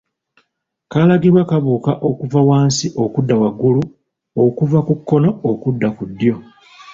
Kalagibwa 0.91 1.43
kabuka 1.49 1.91
okuva 2.09 2.39
wansi 2.49 2.87
okudda 3.03 3.35
waggulu 3.41 3.81
okuva 4.43 4.79
ku 4.87 4.93
kkono 4.99 5.29
okudda 5.49 5.87
ku 5.97 6.03
ddyo 6.09 6.35